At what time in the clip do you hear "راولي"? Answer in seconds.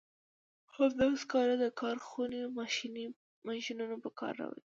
4.39-4.59